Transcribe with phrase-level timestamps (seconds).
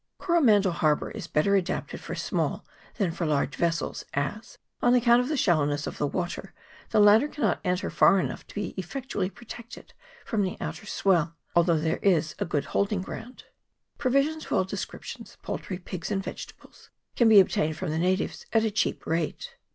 [0.17, 2.65] Coromandel Harbour is better adapted for small
[2.95, 6.55] than for large vessels, as, on account of the shallow ness of the water,
[6.89, 9.93] the latter cannot enter far enough to be effectually protected
[10.25, 13.43] from the outer swell, al though there is good holding ground.
[13.99, 18.65] Provisions of all descriptions, poultry, pigs, and vegetables, can be obtained from the natives at
[18.65, 19.53] a cheap rate.